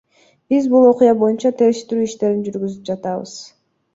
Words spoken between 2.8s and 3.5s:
жатабыз.